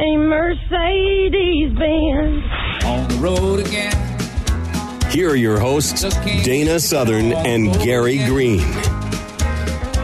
[0.00, 2.44] a Mercedes Benz?
[2.84, 3.92] On the road again.
[5.10, 6.02] Here are your hosts,
[6.44, 8.64] Dana Southern and Gary Green.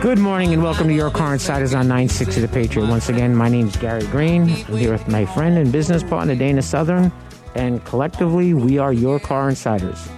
[0.01, 2.89] Good morning and welcome to Your Car Insiders on 960 The Patriot.
[2.89, 4.42] Once again, my name is Gary Green.
[4.42, 7.12] I'm here with my friend and business partner, Dana Southern,
[7.55, 10.08] and collectively, we are Your Car Insiders.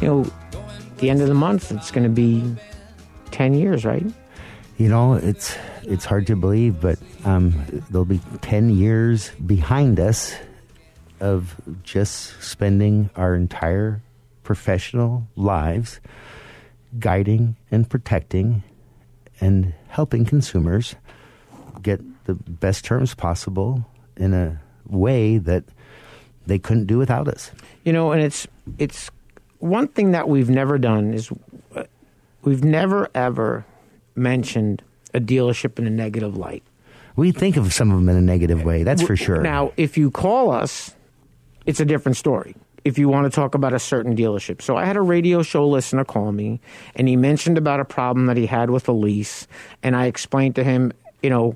[0.00, 2.54] You know, at the end of the month, it's going to be
[3.32, 4.06] 10 years, right?
[4.78, 10.34] You know, it's it's hard to believe, but um, there'll be ten years behind us
[11.20, 14.02] of just spending our entire
[14.42, 16.00] professional lives
[16.98, 18.62] guiding and protecting
[19.40, 20.94] and helping consumers
[21.80, 23.84] get the best terms possible
[24.16, 25.64] in a way that
[26.46, 27.50] they couldn't do without us.
[27.84, 28.46] You know, and it's
[28.78, 29.10] it's
[29.58, 31.30] one thing that we've never done is
[32.42, 33.64] we've never ever
[34.14, 34.82] mentioned
[35.14, 36.62] a dealership in a negative light.
[37.16, 39.40] We think of some of them in a negative way, that's for sure.
[39.42, 40.94] Now, if you call us,
[41.66, 42.54] it's a different story.
[42.84, 44.60] If you want to talk about a certain dealership.
[44.60, 46.60] So I had a radio show listener call me
[46.96, 49.46] and he mentioned about a problem that he had with a lease
[49.84, 51.54] and I explained to him, you know,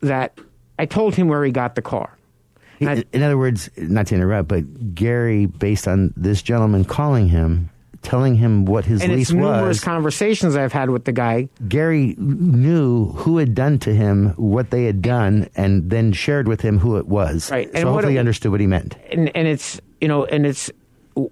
[0.00, 0.38] that
[0.78, 2.16] I told him where he got the car.
[2.80, 7.70] I- in other words, not to interrupt, but Gary, based on this gentleman calling him,
[8.04, 11.48] telling him what his and lease it's numerous was, conversations I've had with the guy.
[11.68, 16.60] Gary knew who had done to him what they had done, and then shared with
[16.60, 17.50] him who it was.
[17.50, 18.94] Right, and So what hopefully, it- he understood what he meant.
[19.10, 20.70] and and it's you know and it's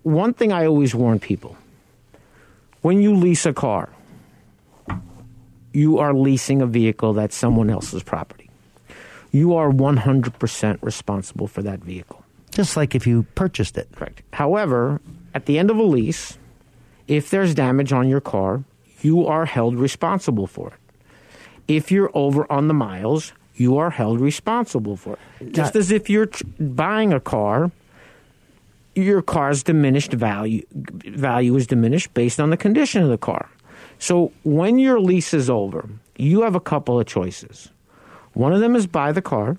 [0.03, 1.57] one thing I always warn people
[2.83, 3.89] when you lease a car
[5.73, 8.49] you are leasing a vehicle that's someone else's property
[9.31, 13.89] you are 100% responsible for that vehicle Just like if you purchased it.
[13.97, 15.01] correct however
[15.35, 16.39] at the end of a lease
[17.09, 18.65] if there's damage on your car
[19.01, 20.75] you are held responsible for it
[21.69, 26.09] if you're over on the miles you are held responsible for it just as if
[26.09, 27.71] you're tr- buying a car
[28.95, 33.49] your car's diminished value value is diminished based on the condition of the car.
[33.99, 37.71] So when your lease is over, you have a couple of choices.
[38.35, 39.59] One of them is buy the car.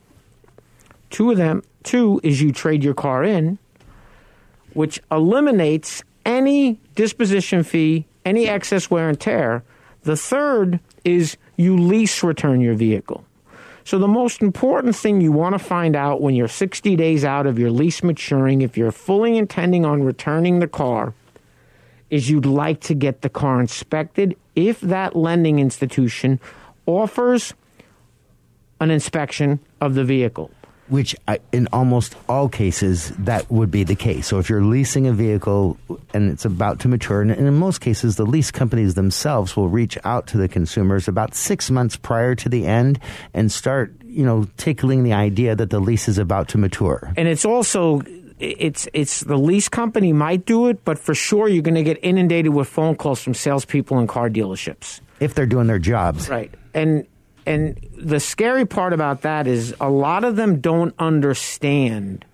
[1.09, 3.57] Two of them, two is you trade your car in,
[4.73, 9.63] which eliminates any disposition fee, any excess wear and tear.
[10.03, 13.25] The third is you lease return your vehicle.
[13.85, 17.45] So the most important thing you want to find out when you're 60 days out
[17.45, 21.13] of your lease maturing, if you're fully intending on returning the car,
[22.09, 26.40] is you'd like to get the car inspected if that lending institution
[26.85, 27.53] offers
[28.79, 30.51] an inspection of the vehicle.
[30.89, 34.27] Which, I, in almost all cases, that would be the case.
[34.27, 35.77] So, if you're leasing a vehicle
[36.13, 39.97] and it's about to mature, and in most cases, the lease companies themselves will reach
[40.03, 42.99] out to the consumers about six months prior to the end
[43.33, 47.13] and start, you know, tickling the idea that the lease is about to mature.
[47.16, 48.01] And it's also
[48.43, 51.99] it's it's the lease company might do it, but for sure you're going to get
[52.03, 54.99] inundated with phone calls from salespeople and car dealerships.
[55.19, 56.29] If they're doing their jobs.
[56.29, 56.53] Right.
[56.73, 57.07] And
[57.45, 62.25] and the scary part about that is a lot of them don't understand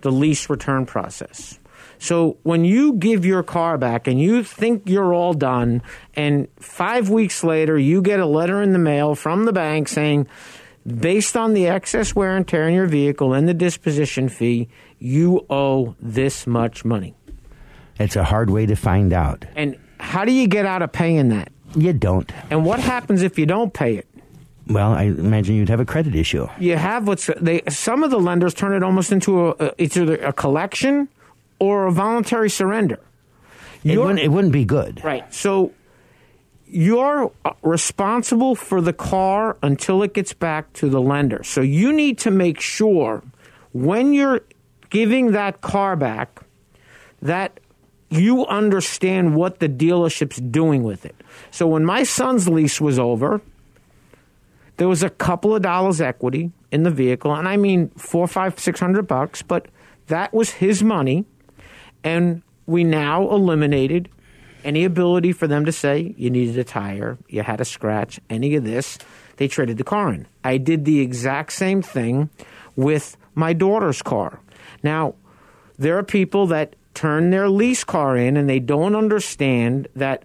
[0.00, 1.58] the lease return process.
[1.98, 5.82] So when you give your car back and you think you're all done,
[6.14, 10.26] and five weeks later you get a letter in the mail from the bank saying,
[10.86, 15.44] based on the excess wear and tear in your vehicle and the disposition fee, you
[15.50, 17.14] owe this much money.
[17.98, 19.44] It's a hard way to find out.
[19.54, 21.52] And how do you get out of paying that?
[21.76, 22.32] You don't.
[22.50, 24.06] And what happens if you don't pay it?
[24.70, 26.46] Well, I imagine you'd have a credit issue.
[26.58, 29.96] you have what's they some of the lenders turn it almost into a, a it's
[29.96, 31.08] either a collection
[31.58, 33.00] or a voluntary surrender.
[33.82, 35.02] It wouldn't, it wouldn't be good.
[35.02, 35.32] Right.
[35.34, 35.72] So
[36.66, 41.42] you're uh, responsible for the car until it gets back to the lender.
[41.42, 43.22] So you need to make sure
[43.72, 44.42] when you're
[44.90, 46.42] giving that car back,
[47.22, 47.58] that
[48.10, 51.14] you understand what the dealership's doing with it.
[51.50, 53.40] So when my son's lease was over,
[54.80, 58.58] there was a couple of dollars equity in the vehicle, and I mean four, five,
[58.58, 59.68] six hundred bucks, but
[60.06, 61.26] that was his money,
[62.02, 64.08] and we now eliminated
[64.64, 68.54] any ability for them to say you needed a tire, you had a scratch, any
[68.54, 68.96] of this.
[69.36, 70.26] They traded the car in.
[70.44, 72.30] I did the exact same thing
[72.74, 74.40] with my daughter's car.
[74.82, 75.14] Now,
[75.78, 80.22] there are people that turn their lease car in and they don't understand that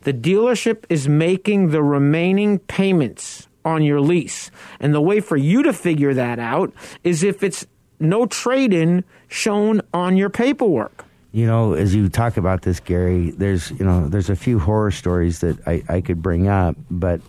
[0.00, 4.50] the dealership is making the remaining payments on your lease.
[4.80, 6.72] And the way for you to figure that out
[7.04, 7.66] is if it's
[8.00, 11.04] no trade in shown on your paperwork.
[11.32, 14.90] You know, as you talk about this, Gary, there's you know there's a few horror
[14.90, 17.20] stories that I, I could bring up, but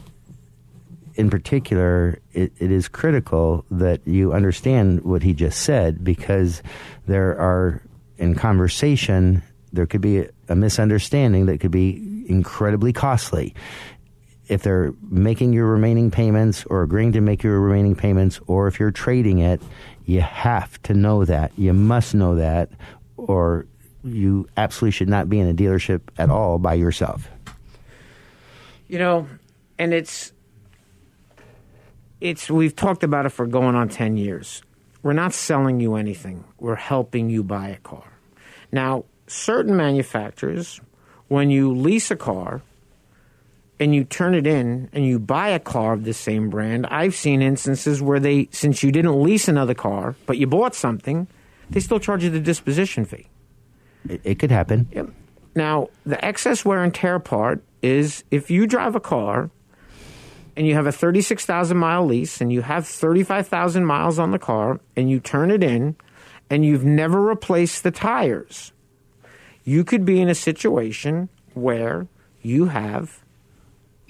[1.15, 6.63] in particular, it, it is critical that you understand what he just said because
[7.07, 7.83] there are
[8.17, 9.43] in conversation
[9.73, 13.53] there could be a, a misunderstanding that could be incredibly costly
[14.49, 18.79] if they're making your remaining payments or agreeing to make your remaining payments, or if
[18.79, 19.61] you're trading it,
[20.05, 21.51] you have to know that.
[21.55, 22.69] You must know that,
[23.15, 23.67] or
[24.03, 27.29] you absolutely should not be in a dealership at all by yourself.
[28.87, 29.27] You know,
[29.77, 30.33] and it's
[32.19, 34.63] it's we've talked about it for going on 10 years.
[35.03, 36.43] We're not selling you anything.
[36.59, 38.11] We're helping you buy a car.
[38.71, 40.81] Now, certain manufacturers
[41.27, 42.63] when you lease a car
[43.79, 47.15] and you turn it in and you buy a car of the same brand, I've
[47.15, 51.27] seen instances where they since you didn't lease another car, but you bought something,
[51.69, 53.27] they still charge you the disposition fee.
[54.07, 54.87] It, it could happen.
[54.91, 55.09] Yep.
[55.55, 59.49] Now, the excess wear and tear part is if you drive a car
[60.55, 64.79] and you have a 36,000 mile lease and you have 35,000 miles on the car
[64.95, 65.95] and you turn it in
[66.49, 68.73] and you've never replaced the tires,
[69.63, 72.07] you could be in a situation where
[72.41, 73.23] you have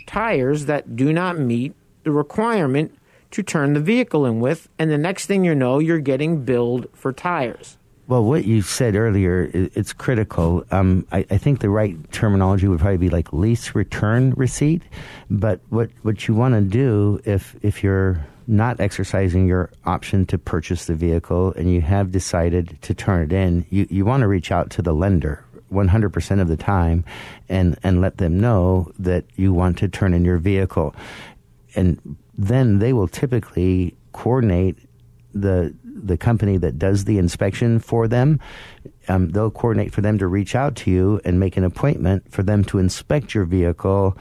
[0.10, 1.72] tires that do not meet
[2.04, 2.98] the requirement
[3.30, 6.88] to turn the vehicle in with, and the next thing you know, you're getting billed
[6.94, 7.78] for tires.
[8.08, 10.66] Well, what you said earlier, it's critical.
[10.72, 14.82] Um, I, I think the right terminology would probably be like lease return receipt.
[15.30, 20.40] But what, what you want to do if, if you're not exercising your option to
[20.40, 24.28] purchase the vehicle and you have decided to turn it in, you, you want to
[24.28, 27.06] reach out to the lender 100% of the time
[27.48, 30.96] and, and let them know that you want to turn in your vehicle.
[31.76, 34.78] And then they will typically coordinate
[35.34, 38.40] the the company that does the inspection for them.
[39.10, 42.42] Um, they'll coordinate for them to reach out to you and make an appointment for
[42.42, 44.18] them to inspect your vehicle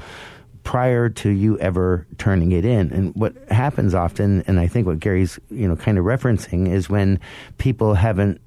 [0.65, 2.93] prior to you ever turning it in.
[2.93, 6.91] And what happens often, and I think what Gary's you know kind of referencing, is
[6.91, 7.21] when
[7.59, 8.41] people haven't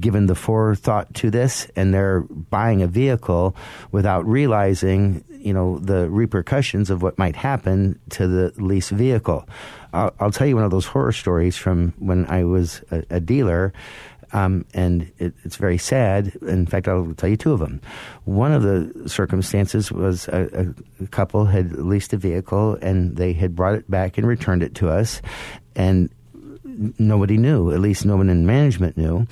[0.00, 3.54] given the forethought to this and they're buying a vehicle
[3.92, 9.46] without realizing you know the repercussions of what might happen to the lease vehicle
[9.92, 13.20] i'll, I'll tell you one of those horror stories from when i was a, a
[13.20, 13.74] dealer
[14.34, 16.34] um, and it, it's very sad.
[16.42, 17.80] In fact, I'll tell you two of them.
[18.24, 23.54] One of the circumstances was a, a couple had leased a vehicle and they had
[23.54, 25.22] brought it back and returned it to us,
[25.76, 26.10] and
[26.98, 27.70] nobody knew.
[27.70, 29.26] At least no one in management knew.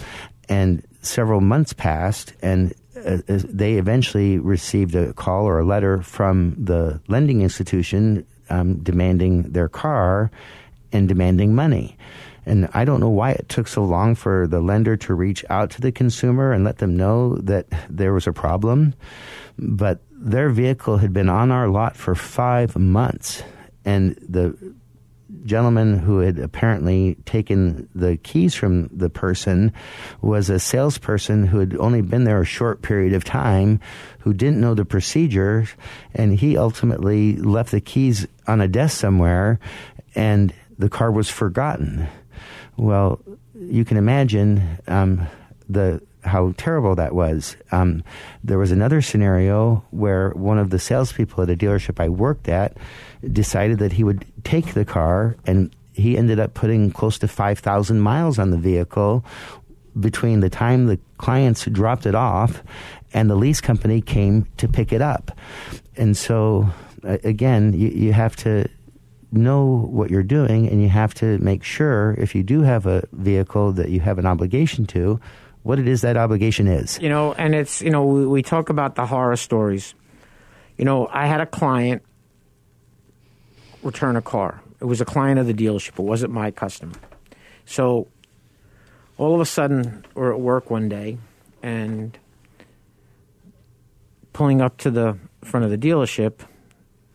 [0.53, 6.03] And several months passed, and uh, uh, they eventually received a call or a letter
[6.03, 10.31] from the lending institution um, demanding their car
[10.93, 11.97] and demanding money.
[12.45, 15.71] And I don't know why it took so long for the lender to reach out
[15.71, 18.93] to the consumer and let them know that there was a problem.
[19.59, 23.43] But their vehicle had been on our lot for five months.
[23.87, 24.55] And the
[25.45, 29.73] gentleman who had apparently taken the keys from the person
[30.21, 33.81] was a salesperson who had only been there a short period of time,
[34.21, 35.67] who didn't know the procedure,
[36.15, 39.59] and he ultimately left the keys on a desk somewhere,
[40.15, 42.07] and the car was forgotten.
[42.77, 43.21] Well,
[43.55, 45.27] you can imagine um,
[45.69, 47.57] the how terrible that was.
[47.73, 48.05] Um,
[48.45, 52.77] there was another scenario where one of the salespeople at a dealership I worked at
[53.33, 57.59] decided that he would take the car, and he ended up putting close to five
[57.59, 59.25] thousand miles on the vehicle
[59.99, 62.63] between the time the clients dropped it off
[63.13, 65.37] and the lease company came to pick it up.
[65.97, 66.71] And so,
[67.03, 68.69] again, you, you have to
[69.33, 73.07] know what you're doing and you have to make sure if you do have a
[73.13, 75.21] vehicle that you have an obligation to
[75.63, 78.69] what it is that obligation is You know, and it's, you know, we, we talk
[78.69, 79.95] about the horror stories.
[80.77, 82.03] You know, I had a client
[83.83, 84.63] return a car.
[84.81, 86.95] It was a client of the dealership, it wasn't my customer.
[87.65, 88.09] So
[89.19, 91.19] all of a sudden, we're at work one day,
[91.63, 92.19] and
[94.33, 96.41] pulling up to the front of the dealership,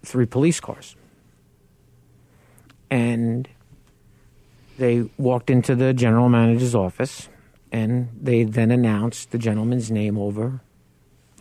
[0.03, 0.95] three police cars.
[2.89, 3.47] And
[4.77, 7.27] they walked into the general manager's office,
[7.71, 10.61] and they then announced the gentleman's name over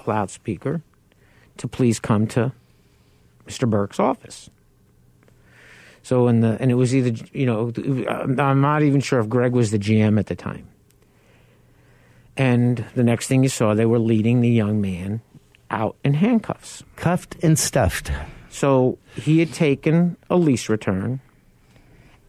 [0.04, 0.82] a loudspeaker
[1.58, 2.52] to please come to
[3.46, 3.68] Mr.
[3.68, 4.50] Burke's office.
[6.02, 7.72] So in the and it was either you know
[8.38, 10.68] I'm not even sure if Greg was the GM at the time.
[12.36, 15.22] And the next thing you saw, they were leading the young man
[15.70, 16.84] out in handcuffs.
[16.96, 18.12] Cuffed and stuffed.
[18.50, 21.20] So he had taken a lease return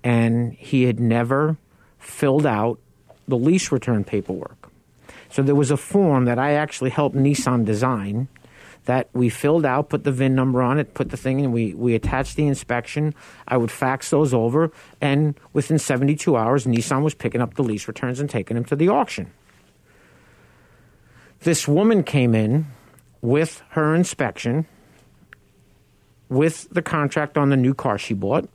[0.04, 1.58] and he had never
[2.00, 2.80] filled out
[3.28, 4.70] the lease return paperwork.
[5.30, 8.28] So there was a form that I actually helped Nissan design
[8.86, 11.74] that we filled out, put the VIN number on it, put the thing in, we,
[11.74, 13.14] we attached the inspection.
[13.46, 17.88] I would fax those over, and within 72 hours, Nissan was picking up the lease
[17.88, 19.32] returns and taking them to the auction.
[21.42, 22.68] This woman came in
[23.22, 24.66] with her inspection,
[26.30, 28.50] with the contract on the new car she bought,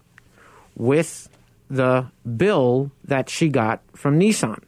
[0.75, 1.29] with
[1.73, 4.63] the bill that she got from Nissan.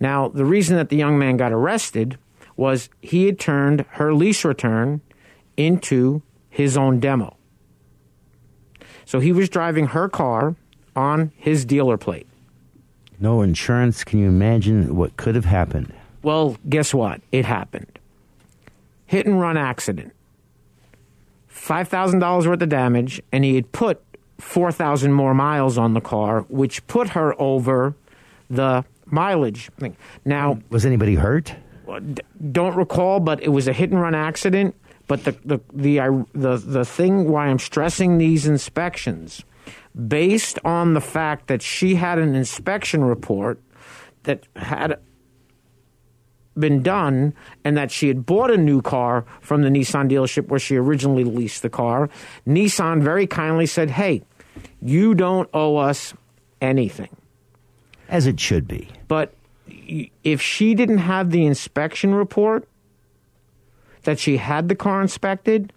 [0.00, 2.18] Now, the reason that the young man got arrested
[2.56, 5.00] was he had turned her lease return
[5.56, 7.36] into his own demo.
[9.04, 10.56] So he was driving her car
[10.96, 12.26] on his dealer plate.
[13.20, 14.02] No insurance.
[14.02, 15.92] Can you imagine what could have happened?
[16.22, 17.20] Well, guess what?
[17.30, 17.98] It happened.
[19.06, 20.12] Hit and run accident.
[21.52, 24.02] $5,000 worth of damage, and he had put
[24.38, 27.94] 4,000 more miles on the car, which put her over
[28.48, 29.96] the mileage thing.
[30.24, 31.54] Now, Was anybody hurt?
[31.88, 32.00] Uh,
[32.52, 34.74] don't recall, but it was a hit and run accident.
[35.06, 39.42] But the the the the the thing why I'm stressing these inspections,
[39.96, 43.58] based on the fact that she had an inspection report
[44.24, 44.98] that had
[46.58, 47.34] been done
[47.64, 51.24] and that she had bought a new car from the Nissan dealership where she originally
[51.24, 52.08] leased the car,
[52.46, 54.22] Nissan very kindly said, "Hey,
[54.80, 56.14] you don't owe us
[56.60, 57.14] anything."
[58.08, 58.88] As it should be.
[59.06, 59.34] But
[60.24, 62.66] if she didn't have the inspection report
[64.04, 65.72] that she had the car inspected,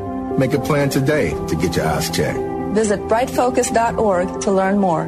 [0.37, 2.39] Make a plan today to get your eyes checked.
[2.73, 5.07] Visit brightfocus.org to learn more.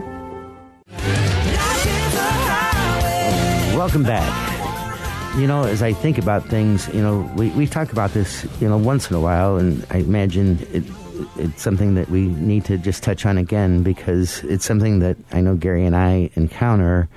[3.77, 5.37] Welcome back.
[5.37, 8.69] You know, as I think about things, you know, we, we talk about this, you
[8.69, 10.83] know, once in a while, and I imagine it,
[11.37, 15.41] it's something that we need to just touch on again because it's something that I
[15.41, 17.09] know Gary and I encounter,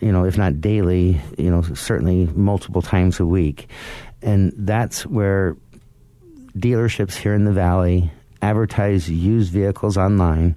[0.00, 3.68] you know, if not daily, you know, certainly multiple times a week.
[4.22, 5.56] And that's where
[6.56, 10.56] dealerships here in the valley advertise used vehicles online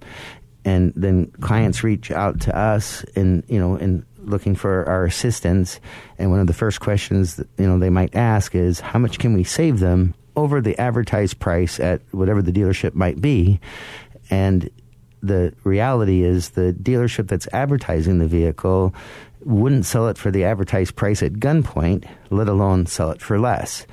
[0.65, 5.79] and then clients reach out to us and you know and looking for our assistance.
[6.17, 9.19] And one of the first questions that you know they might ask is how much
[9.19, 13.59] can we save them over the advertised price at whatever the dealership might be?
[14.29, 14.69] And
[15.21, 18.93] the reality is the dealership that's advertising the vehicle
[19.45, 23.85] wouldn't sell it for the advertised price at gunpoint, let alone sell it for less.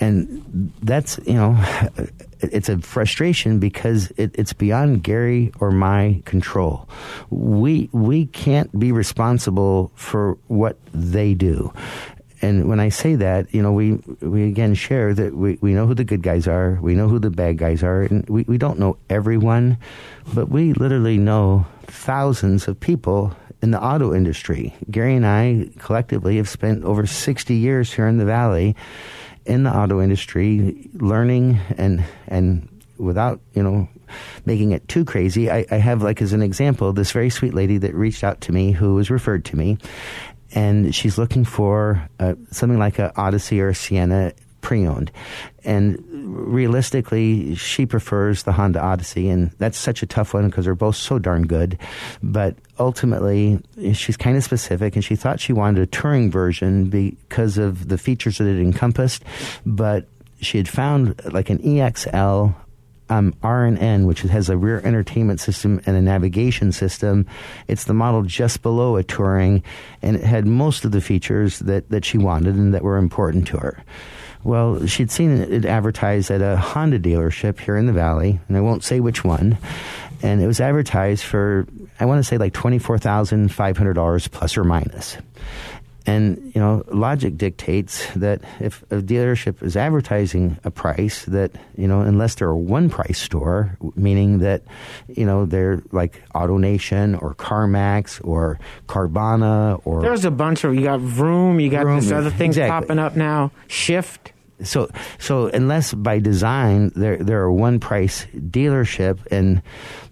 [0.00, 1.56] And that's, you know,
[2.40, 6.88] it's a frustration because it, it's beyond Gary or my control.
[7.30, 11.72] We, we can't be responsible for what they do.
[12.40, 15.86] And when I say that, you know, we, we again share that we, we know
[15.86, 18.58] who the good guys are, we know who the bad guys are, and we, we
[18.58, 19.78] don't know everyone,
[20.34, 24.74] but we literally know thousands of people in the auto industry.
[24.90, 28.76] Gary and I collectively have spent over 60 years here in the Valley
[29.46, 32.68] in the auto industry, learning and, and
[32.98, 33.88] without, you know,
[34.44, 37.78] making it too crazy, I, I have, like, as an example, this very sweet lady
[37.78, 39.78] that reached out to me who was referred to me,
[40.54, 45.10] and she's looking for uh, something like a Odyssey or a Sienna pre-owned
[45.64, 50.74] and realistically she prefers the honda odyssey and that's such a tough one because they're
[50.74, 51.78] both so darn good
[52.22, 53.60] but ultimately
[53.92, 57.98] she's kind of specific and she thought she wanted a touring version because of the
[57.98, 59.22] features that it encompassed
[59.66, 60.06] but
[60.40, 62.54] she had found like an exl
[63.10, 67.26] um, R&N, which has a rear entertainment system and a navigation system.
[67.66, 69.62] It's the model just below a Touring,
[70.02, 73.46] and it had most of the features that, that she wanted and that were important
[73.48, 73.82] to her.
[74.44, 78.60] Well, she'd seen it advertised at a Honda dealership here in the Valley, and I
[78.60, 79.58] won't say which one.
[80.22, 81.66] And it was advertised for,
[82.00, 85.16] I want to say like $24,500 plus or minus.
[86.08, 91.86] And, you know, logic dictates that if a dealership is advertising a price that, you
[91.86, 94.62] know, unless they're a one price store, meaning that,
[95.06, 100.00] you know, they're like AutoNation or CarMax or Carvana or.
[100.00, 102.86] There's a bunch of, you got Vroom, you got Vroom, this other things exactly.
[102.86, 104.32] popping up now, Shift.
[104.62, 109.62] So, so unless by design they're they're a one price dealership, and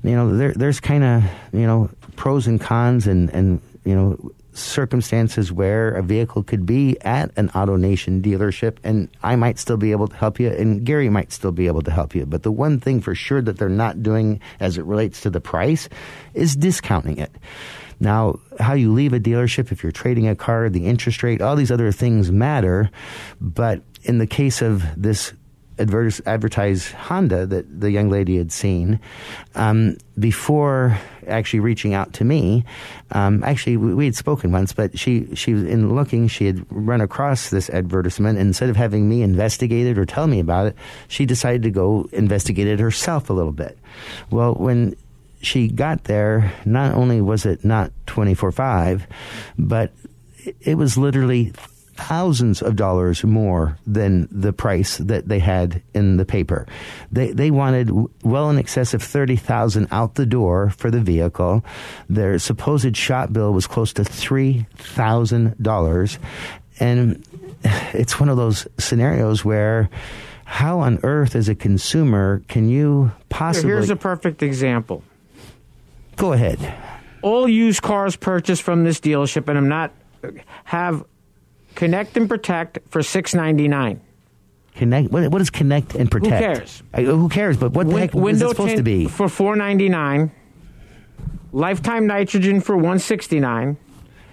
[0.04, 4.30] you know there there's kind of you know pros and cons, and and you know
[4.56, 9.92] circumstances where a vehicle could be at an AutoNation dealership, and I might still be
[9.92, 12.26] able to help you, and Gary might still be able to help you.
[12.26, 15.40] But the one thing for sure that they're not doing as it relates to the
[15.40, 15.88] price
[16.34, 17.32] is discounting it.
[17.98, 21.56] Now, how you leave a dealership if you're trading a car, the interest rate, all
[21.56, 22.90] these other things matter.
[23.40, 25.32] But in the case of this
[25.78, 29.00] advertis- advertised Honda that the young lady had seen,
[29.54, 32.64] um, before actually reaching out to me,
[33.12, 36.64] um, actually we, we had spoken once, but she she was in looking, she had
[36.70, 38.38] run across this advertisement.
[38.38, 40.76] And instead of having me investigate it or tell me about it,
[41.08, 43.78] she decided to go investigate it herself a little bit.
[44.30, 44.96] Well, when
[45.42, 49.06] she got there, not only was it not 24 5,
[49.58, 49.92] but
[50.60, 51.52] it was literally
[51.96, 56.66] thousands of dollars more than the price that they had in the paper.
[57.10, 57.90] They they wanted
[58.22, 61.64] well in excess of 30,000 out the door for the vehicle.
[62.08, 66.18] Their supposed shop bill was close to $3,000
[66.78, 67.24] and
[67.94, 69.88] it's one of those scenarios where
[70.44, 75.02] how on earth as a consumer can you possibly Here's a perfect example.
[76.14, 76.74] Go ahead.
[77.20, 79.92] All used cars purchased from this dealership, and I'm not
[80.64, 81.04] have
[81.76, 84.00] connect and protect for six ninety nine.
[84.74, 85.10] Connect.
[85.10, 86.44] What, what is connect and protect?
[86.44, 86.82] Who cares?
[86.92, 87.56] Uh, who cares?
[87.56, 89.06] But what the heck is it supposed to be?
[89.06, 90.32] for four ninety nine.
[91.52, 93.78] Lifetime nitrogen for one sixty nine.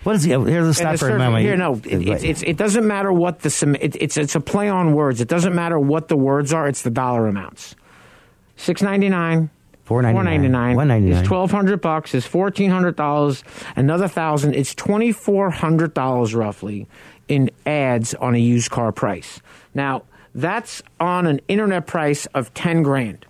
[0.04, 0.32] What is the?
[0.32, 1.46] Here's a stop for a moment.
[1.46, 4.68] Here, no, it, it's, it's, it doesn't matter what the it, it's it's a play
[4.68, 5.22] on words.
[5.22, 6.68] It doesn't matter what the words are.
[6.68, 7.76] It's the dollar amounts.
[8.58, 9.50] Six ninety nine.
[9.84, 10.76] Four ninety nine.
[10.76, 11.26] One ninety It's nine.
[11.26, 12.14] twelve hundred bucks.
[12.14, 13.44] It's fourteen hundred dollars.
[13.76, 14.56] Another thousand.
[14.56, 16.88] It's twenty four hundred dollars roughly
[17.28, 19.42] in ads on a used car price.
[19.74, 20.04] Now
[20.36, 23.26] that's on an internet price of ten grand.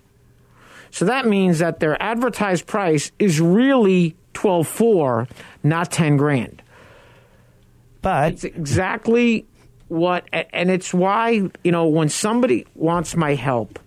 [0.91, 5.27] So that means that their advertised price is really twelve four,
[5.63, 6.62] not ten grand.
[8.01, 9.45] But it's exactly
[9.88, 13.79] what, and it's why you know when somebody wants my help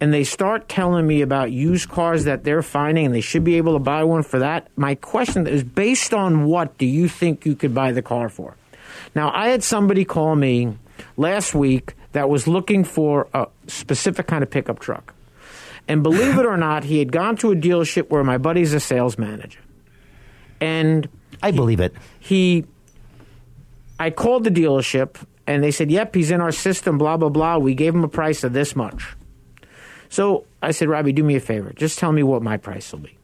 [0.00, 3.56] and they start telling me about used cars that they're finding and they should be
[3.56, 4.68] able to buy one for that.
[4.76, 8.56] My question is based on what do you think you could buy the car for?
[9.14, 10.76] Now, I had somebody call me
[11.16, 15.14] last week that was looking for a specific kind of pickup truck.
[15.86, 18.80] And believe it or not, he had gone to a dealership where my buddy's a
[18.80, 19.60] sales manager.
[20.60, 21.08] And
[21.42, 21.94] I believe it.
[22.18, 22.64] He
[24.00, 25.16] I called the dealership
[25.46, 27.58] and they said, "Yep, he's in our system blah blah blah.
[27.58, 29.16] We gave him a price of this much."
[30.08, 31.72] So I said, Robbie, do me a favor.
[31.74, 33.16] Just tell me what my price will be.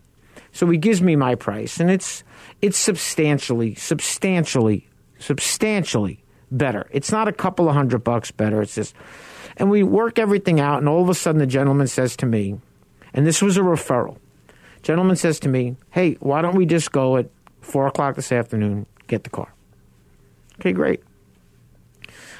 [0.52, 2.22] So he gives me my price, and it's
[2.62, 6.88] it's substantially, substantially, substantially better.
[6.90, 8.62] It's not a couple of hundred bucks better.
[8.62, 8.94] It's just,
[9.56, 12.60] and we work everything out, and all of a sudden the gentleman says to me,
[13.12, 14.18] and this was a referral.
[14.82, 18.86] Gentleman says to me, "Hey, why don't we just go at four o'clock this afternoon?
[19.06, 19.52] Get the car."
[20.60, 21.02] Okay, great.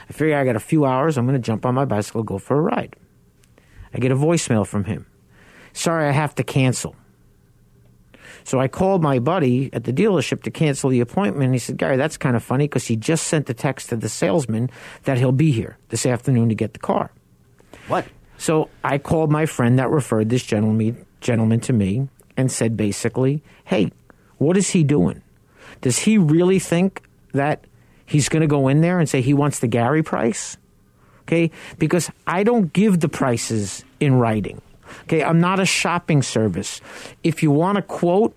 [0.09, 1.17] I figure I got a few hours.
[1.17, 2.97] I'm going to jump on my bicycle, go for a ride.
[3.95, 5.07] I get a voicemail from him.
[5.73, 6.95] Sorry, I have to cancel.
[8.45, 11.53] So I called my buddy at the dealership to cancel the appointment.
[11.55, 14.09] He said, Gary, that's kind of funny because he just sent the text to the
[14.09, 14.71] salesman
[15.05, 17.11] that he'll be here this afternoon to get the car.
[17.89, 18.07] What?
[18.37, 23.43] So I called my friend that referred this gentleman, gentleman to me and said basically,
[23.65, 23.91] hey,
[24.39, 25.23] what is he doing?
[25.81, 27.03] Does he really think
[27.33, 27.65] that
[28.05, 30.59] he's going to go in there and say he wants the Gary price?
[31.23, 34.61] Okay, because I don't give the prices in writing.
[35.05, 36.81] Okay, I'm not a shopping service.
[37.23, 38.35] If you want a quote,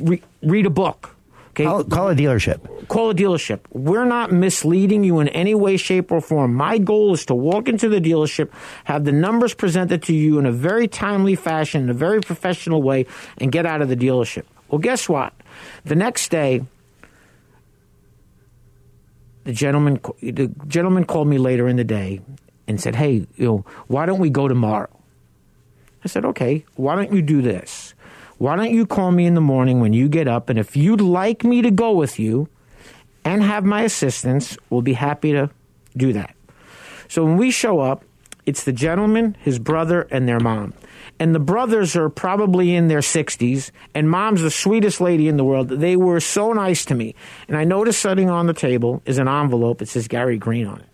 [0.00, 1.16] re- read a book.
[1.50, 2.60] Okay, Call, call a dealership.
[2.86, 3.60] call a dealership.
[3.72, 6.54] We're not misleading you in any way, shape, or form.
[6.54, 8.50] My goal is to walk into the dealership,
[8.84, 12.82] have the numbers presented to you in a very timely fashion, in a very professional
[12.82, 13.06] way,
[13.38, 14.44] and get out of the dealership.
[14.68, 15.32] Well, guess what?
[15.84, 16.62] The next day,
[19.44, 22.20] the gentleman the gentleman called me later in the day
[22.68, 24.88] and said, "Hey, you know, why don't we go tomorrow?"
[26.04, 27.94] I said, "Okay, why don't you do this?
[28.38, 31.00] Why don't you call me in the morning when you get up and if you'd
[31.00, 32.48] like me to go with you
[33.24, 35.50] and have my assistance, we'll be happy to
[35.96, 36.34] do that."
[37.08, 38.04] So when we show up,
[38.46, 40.72] it's the gentleman, his brother, and their mom.
[41.18, 45.44] And the brothers are probably in their 60s, and mom's the sweetest lady in the
[45.44, 45.68] world.
[45.68, 47.14] They were so nice to me.
[47.46, 50.78] And I noticed sitting on the table is an envelope that says Gary Green on
[50.78, 50.88] it.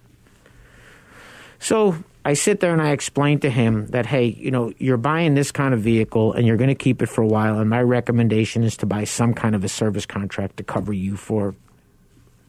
[1.60, 5.34] So I sit there and I explain to him that, hey, you know, you're buying
[5.34, 7.60] this kind of vehicle and you're going to keep it for a while.
[7.60, 11.16] And my recommendation is to buy some kind of a service contract to cover you
[11.16, 11.54] for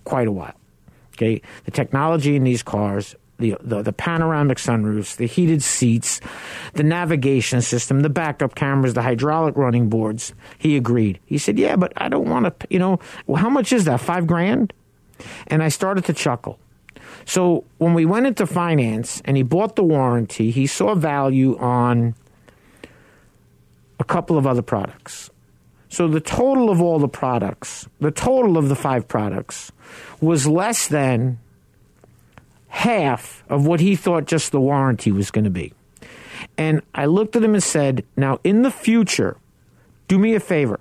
[0.03, 0.55] quite a while.
[1.13, 1.43] Okay.
[1.65, 6.21] The technology in these cars, the, the, the panoramic sunroofs, the heated seats,
[6.73, 10.33] the navigation system, the backup cameras, the hydraulic running boards.
[10.57, 11.19] He agreed.
[11.27, 14.01] He said, yeah, but I don't want to, you know, well, how much is that?
[14.01, 14.73] Five grand?
[15.45, 16.57] And I started to chuckle.
[17.27, 22.15] So when we went into finance and he bought the warranty, he saw value on
[23.99, 25.29] a couple of other products.
[25.89, 29.73] So the total of all the products, the total of the five products,
[30.21, 31.39] was less than
[32.69, 35.73] half of what he thought just the warranty was going to be.
[36.57, 39.35] And I looked at him and said, Now, in the future,
[40.07, 40.79] do me a favor.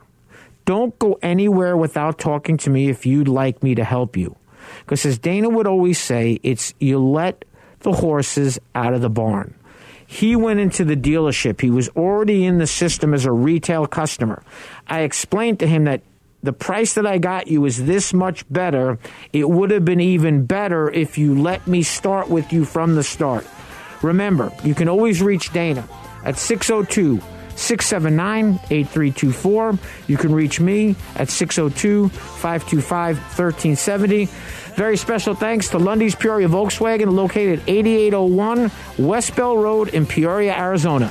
[0.64, 4.36] Don't go anywhere without talking to me if you'd like me to help you.
[4.86, 7.44] Because as Dana would always say, it's you let
[7.80, 9.52] the horses out of the barn.
[10.06, 11.60] He went into the dealership.
[11.60, 14.44] He was already in the system as a retail customer.
[14.86, 16.02] I explained to him that
[16.44, 19.00] the price that I got you is this much better.
[19.32, 23.02] It would have been even better if you let me start with you from the
[23.02, 23.44] start.
[24.02, 25.88] Remember, you can always reach Dana
[26.24, 27.20] at 602
[27.56, 29.78] 679 8324.
[30.06, 34.26] You can reach me at 602 525 1370.
[34.76, 41.10] Very special thanks to Lunde's Peoria Volkswagen, located 8801 West Bell Road in Peoria, Arizona.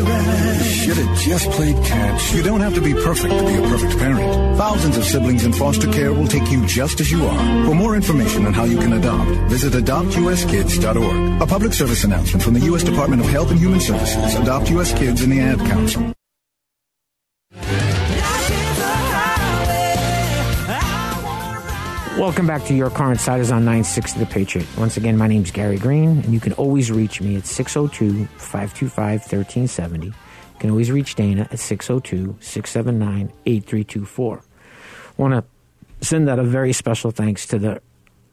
[0.91, 2.33] Should have just played catch.
[2.33, 4.57] You don't have to be perfect to be a perfect parent.
[4.57, 7.65] Thousands of siblings in foster care will take you just as you are.
[7.65, 11.41] For more information on how you can adopt, visit adoptuskids.org.
[11.41, 12.83] A public service announcement from the U.S.
[12.83, 14.91] Department of Health and Human Services, Adopt U.S.
[14.91, 16.13] Kids, and the Ad Council.
[22.19, 24.67] Welcome back to Your Car Insiders on 960 The Patriot.
[24.77, 28.25] Once again, my name is Gary Green, and you can always reach me at 602
[28.25, 30.13] 525 1370.
[30.61, 34.43] Can always reach Dana at 602 679 8324.
[35.17, 37.81] Want to send out a very special thanks to the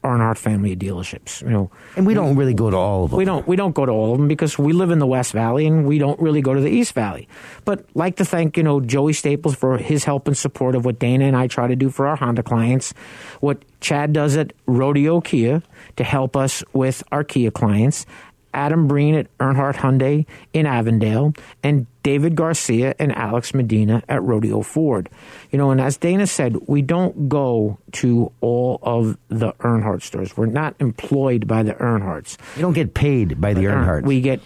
[0.03, 1.41] Earnhardt family of dealerships.
[1.41, 3.17] You know, And we don't really go to all of them.
[3.17, 5.33] we don't we don't go to all of them because we live in the West
[5.33, 7.27] Valley and we don't really go to the East Valley.
[7.65, 10.99] But like to thank you know Joey Staples for his help and support of what
[10.99, 12.93] Dana and I try to do for our Honda clients,
[13.41, 15.63] what Chad does at Rodeo Kia
[15.97, 18.05] to help us with our Kia clients,
[18.53, 21.33] Adam Breen at Earnhardt Hyundai in Avondale,
[21.63, 25.09] and David Garcia and Alex Medina at Rodeo Ford.
[25.51, 30.35] You know, and as Dana said, we don't go to all of the Earnhardt stores.
[30.37, 32.37] We're not employed by the Earnhardts.
[32.55, 33.75] You don't get paid by the uh-uh.
[33.75, 34.03] Earnhardts.
[34.03, 34.41] We get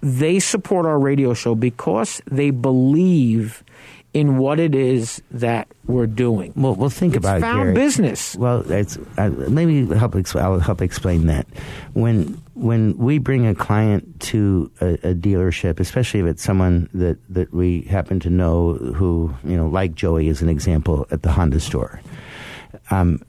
[0.00, 3.64] they support our radio show because they believe
[4.14, 6.52] in what it is that we're doing.
[6.56, 7.74] Well, well, think It's about found it, Gary.
[7.74, 8.36] business.
[8.36, 10.14] Well, it's uh, maybe help.
[10.16, 11.46] Ex- I'll help explain that.
[11.92, 17.18] When when we bring a client to a, a dealership, especially if it's someone that
[17.28, 21.32] that we happen to know, who you know, like Joey, as an example, at the
[21.32, 22.00] Honda store.
[22.90, 23.20] Um,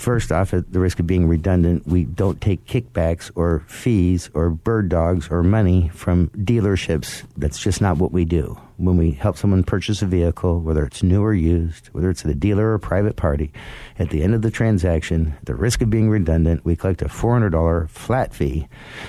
[0.00, 4.48] First off, at the risk of being redundant, we don't take kickbacks or fees or
[4.48, 7.22] bird dogs or money from dealerships.
[7.36, 8.58] That's just not what we do.
[8.78, 12.34] When we help someone purchase a vehicle, whether it's new or used, whether it's a
[12.34, 13.52] dealer or private party,
[13.98, 17.08] at the end of the transaction, at the risk of being redundant, we collect a
[17.08, 18.68] $400 flat fee,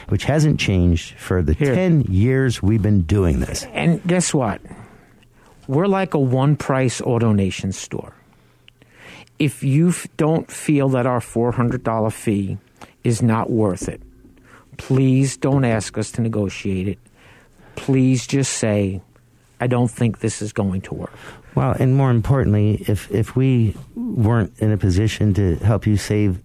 [0.10, 3.64] which hasn't changed for the 10 years we've been doing this.
[3.72, 4.60] And guess what?
[5.70, 8.14] We're like a one price AutoNation store.
[9.42, 12.60] If you f- don't feel that our $400 fee
[13.04, 14.00] is not worth it.
[14.78, 17.00] Please don't ask us to negotiate it.
[17.76, 19.02] Please just say,
[19.60, 21.14] I don't think this is going to work.
[21.56, 26.40] Well, and more importantly, if if we weren't in a position to help you save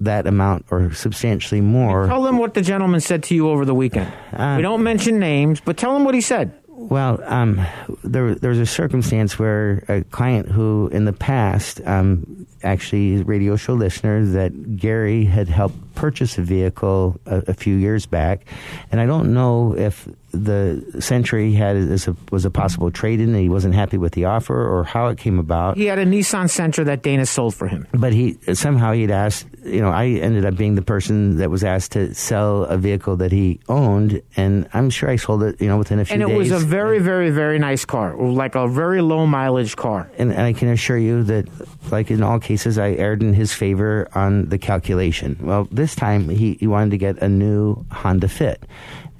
[0.00, 3.74] that amount or substantially more, Tell them what the gentleman said to you over the
[3.74, 4.12] weekend.
[4.32, 6.52] Uh, we don't mention names, but tell them what he said.
[6.90, 7.64] Well, um,
[8.02, 13.56] there, there was a circumstance where a client who, in the past, um, actually, radio
[13.56, 18.46] show listener, that Gary had helped purchase a vehicle a, a few years back,
[18.90, 23.38] and I don't know if the Century had as a, was a possible trade-in and
[23.38, 25.76] he wasn't happy with the offer, or how it came about.
[25.76, 27.86] He had a Nissan Sentra that Dana sold for him.
[27.92, 31.62] But he somehow he'd asked, you know, I ended up being the person that was
[31.62, 35.68] asked to sell a vehicle that he owned, and I'm sure I sold it, you
[35.68, 36.50] know, within a few And it days.
[36.50, 40.10] was a very, very, very nice car, like a very low mileage car.
[40.18, 41.46] and, and I can assure you that,
[41.92, 45.38] like in all cases, I erred in his favor on the calculation.
[45.40, 48.62] Well, this time he, he wanted to get a new Honda Fit.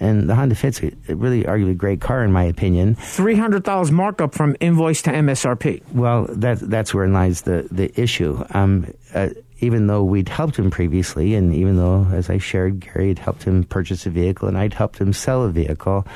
[0.01, 2.97] And the Honda Fit's a really arguably a great car, in my opinion.
[2.97, 5.83] $300 markup from invoice to MSRP.
[5.93, 8.45] Well, that, that's wherein lies the, the issue.
[8.51, 9.29] Um, uh,
[9.61, 13.45] even though we'd helped him previously, and even though, as I shared, Gary had helped
[13.45, 16.07] him purchase a vehicle and I'd helped him sell a vehicle,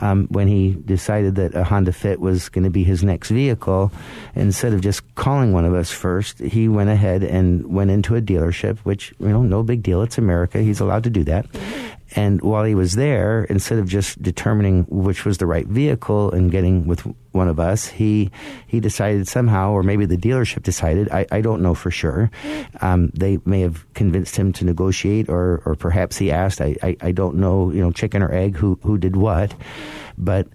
[0.00, 3.92] um, when he decided that a Honda Fit was going to be his next vehicle,
[4.34, 8.22] instead of just calling one of us first, he went ahead and went into a
[8.22, 10.02] dealership, which, you know, no big deal.
[10.02, 10.58] It's America.
[10.60, 11.46] He's allowed to do that.
[12.16, 16.50] And while he was there, instead of just determining which was the right vehicle and
[16.50, 18.30] getting with one of us, he
[18.66, 21.08] he decided somehow, or maybe the dealership decided.
[21.10, 22.30] I, I don't know for sure.
[22.80, 26.60] Um, they may have convinced him to negotiate, or or perhaps he asked.
[26.60, 27.70] I, I, I don't know.
[27.72, 29.54] You know, chicken or egg, who who did what,
[30.16, 30.46] but.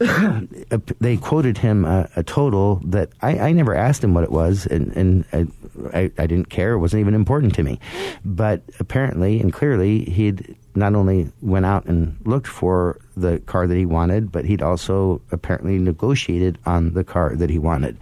[1.00, 4.64] they quoted him a, a total that I, I never asked him what it was,
[4.64, 5.46] and, and I,
[5.92, 6.72] I, I didn't care.
[6.72, 7.78] It wasn't even important to me.
[8.24, 13.76] But apparently and clearly, he'd not only went out and looked for the car that
[13.76, 17.96] he wanted, but he'd also apparently negotiated on the car that he wanted.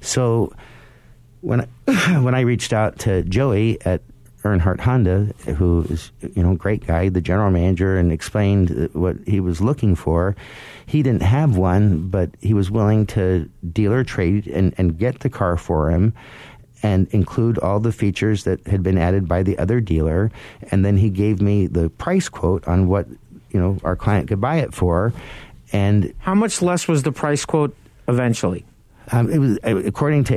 [0.00, 0.52] So
[1.40, 4.02] when I, when I reached out to Joey at
[4.46, 9.40] Earnhardt Honda, who is you know great guy, the general manager, and explained what he
[9.40, 10.36] was looking for.
[10.86, 15.30] He didn't have one, but he was willing to dealer trade and, and get the
[15.30, 16.14] car for him
[16.82, 20.30] and include all the features that had been added by the other dealer.
[20.70, 23.06] And then he gave me the price quote on what
[23.50, 25.12] you know our client could buy it for.
[25.72, 27.74] And How much less was the price quote
[28.08, 28.64] eventually?
[29.12, 30.36] um, it was according to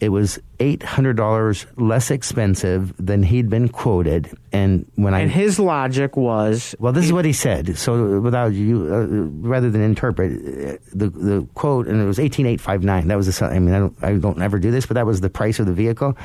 [0.00, 4.30] it was eight hundred dollars less expensive than he'd been quoted.
[4.50, 7.76] And when I And his logic was well, this is what he said.
[7.76, 12.46] So without you, uh, rather than interpret uh, the the quote, and it was eighteen
[12.46, 13.08] eight five nine.
[13.08, 13.44] That was the.
[13.44, 15.66] I mean, I don't, I don't ever do this, but that was the price of
[15.66, 16.16] the vehicle.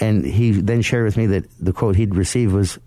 [0.00, 2.78] And he then shared with me that the quote he'd received was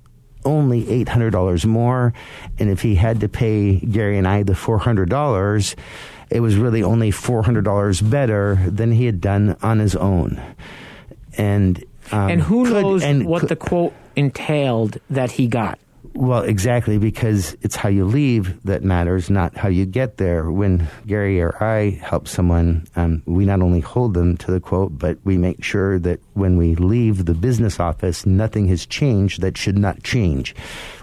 [0.43, 2.13] only eight hundred dollars more,
[2.57, 5.75] and if he had to pay Gary and I the four hundred dollars,
[6.31, 10.41] it was really only four hundred dollars better than he had done on his own.
[11.37, 15.77] And um, and who could- knows and what could- the quote entailed that he got?
[16.13, 20.51] well, exactly, because it's how you leave that matters, not how you get there.
[20.51, 24.97] When Gary or I help someone, um, we not only hold them to the quote,
[24.99, 29.57] but we make sure that when we leave the business office, nothing has changed that
[29.57, 30.53] should not change.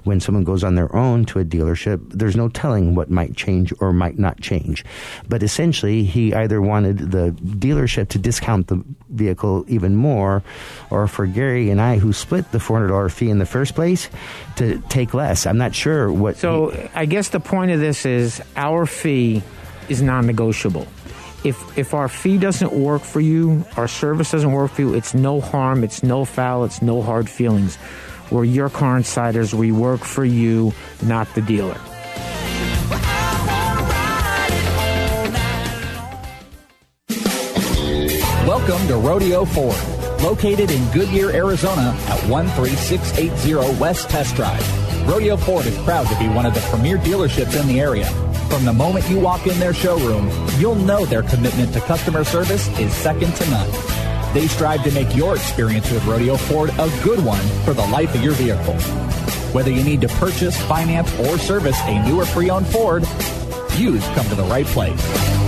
[0.04, 3.72] When someone goes on their own to a dealership, there's no telling what might change
[3.80, 4.84] or might not change.
[5.28, 10.42] But essentially, he either wanted the dealership to discount the vehicle even more,
[10.90, 14.08] or for Gary and I, who split the $400 fee in the first place,
[14.56, 15.46] to take less.
[15.46, 16.36] I'm not sure what.
[16.36, 19.42] So I guess the point of this is our fee
[19.88, 20.86] is non-negotiable.
[21.44, 25.14] If if our fee doesn't work for you, our service doesn't work for you, it's
[25.14, 27.78] no harm, it's no foul, it's no hard feelings.
[28.30, 29.54] We're your car insiders.
[29.54, 31.78] We work for you, not the dealer.
[38.46, 39.76] Welcome to Rodeo Ford,
[40.22, 45.08] located in Goodyear, Arizona at 13680 West Test Drive.
[45.08, 48.06] Rodeo Ford is proud to be one of the premier dealerships in the area.
[48.50, 52.68] From the moment you walk in their showroom, you'll know their commitment to customer service
[52.78, 54.07] is second to none.
[54.34, 58.14] They strive to make your experience with Rodeo Ford a good one for the life
[58.14, 58.74] of your vehicle.
[59.52, 63.02] Whether you need to purchase, finance, or service a new or pre-owned Ford,
[63.76, 65.47] you've come to the right place.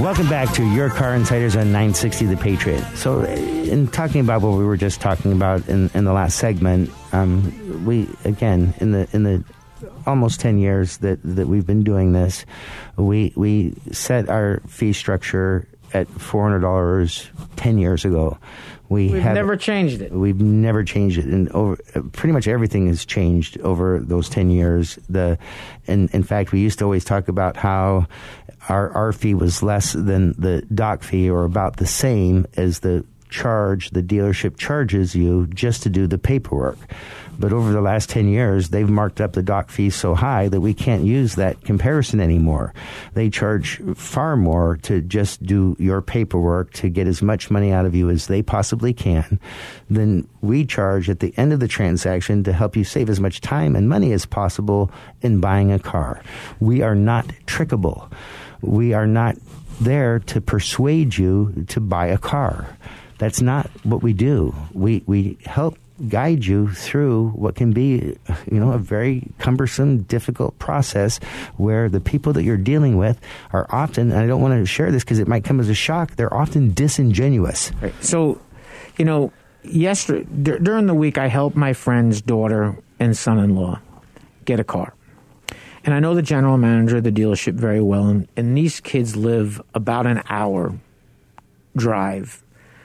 [0.00, 2.84] Welcome back to Your Car Insiders on 960 The Patriot.
[2.94, 6.90] So, in talking about what we were just talking about in, in the last segment,
[7.12, 9.44] um, we again in the in the
[10.06, 12.46] almost 10 years that, that we've been doing this,
[12.96, 18.38] we we set our fee structure at $400 10 years ago.
[18.88, 20.12] We We've have never changed it.
[20.12, 21.76] We've never changed it, and over
[22.12, 24.98] pretty much everything has changed over those ten years.
[25.08, 25.38] The,
[25.86, 28.06] and in fact, we used to always talk about how
[28.68, 33.04] our our fee was less than the doc fee, or about the same as the
[33.28, 36.78] charge the dealership charges you just to do the paperwork.
[37.38, 40.60] But over the last 10 years, they've marked up the doc fees so high that
[40.60, 42.72] we can't use that comparison anymore.
[43.14, 47.86] They charge far more to just do your paperwork to get as much money out
[47.86, 49.38] of you as they possibly can
[49.90, 53.40] than we charge at the end of the transaction to help you save as much
[53.40, 54.90] time and money as possible
[55.22, 56.22] in buying a car.
[56.60, 58.10] We are not trickable.
[58.60, 59.36] We are not
[59.80, 62.76] there to persuade you to buy a car.
[63.18, 64.54] That's not what we do.
[64.72, 65.78] We, we help
[66.08, 68.16] guide you through what can be,
[68.50, 71.18] you know, a very cumbersome, difficult process
[71.56, 73.20] where the people that you're dealing with
[73.52, 75.74] are often, and I don't want to share this because it might come as a
[75.74, 77.72] shock, they're often disingenuous.
[77.80, 77.94] Right.
[78.04, 78.40] So,
[78.98, 79.32] you know,
[79.62, 83.80] yesterday, d- during the week, I helped my friend's daughter and son in law
[84.44, 84.94] get a car.
[85.84, 89.16] And I know the general manager of the dealership very well, and, and these kids
[89.16, 90.74] live about an hour
[91.76, 92.42] drive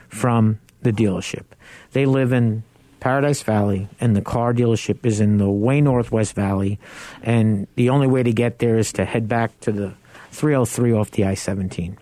[0.07, 1.45] from the dealership.
[1.93, 2.64] They live in
[3.02, 6.80] Paradise Valley, and the car dealership is in the way northwest valley.
[7.24, 9.93] And the only way to get there is to head back to the
[10.30, 11.97] 303 off the I 17.